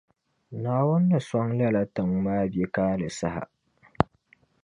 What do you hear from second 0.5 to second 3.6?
Naawuni ni sɔŋ lala·tiŋ’ ·maa biɛkaali saha.